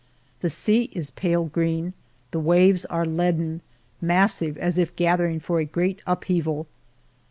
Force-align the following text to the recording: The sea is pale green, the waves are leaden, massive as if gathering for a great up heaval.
The 0.39 0.49
sea 0.49 0.89
is 0.93 1.11
pale 1.11 1.45
green, 1.45 1.93
the 2.31 2.39
waves 2.39 2.85
are 2.85 3.05
leaden, 3.05 3.61
massive 4.01 4.57
as 4.57 4.79
if 4.79 4.95
gathering 4.95 5.39
for 5.39 5.59
a 5.59 5.63
great 5.65 6.01
up 6.07 6.23
heaval. 6.25 6.65